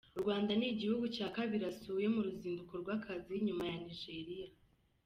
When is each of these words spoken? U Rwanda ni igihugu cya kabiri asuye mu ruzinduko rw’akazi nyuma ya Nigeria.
U 0.17 0.19
Rwanda 0.23 0.51
ni 0.55 0.67
igihugu 0.73 1.05
cya 1.15 1.27
kabiri 1.35 1.63
asuye 1.71 2.05
mu 2.13 2.21
ruzinduko 2.25 2.73
rw’akazi 2.81 3.33
nyuma 3.45 3.63
ya 3.69 3.77
Nigeria. 3.85 4.47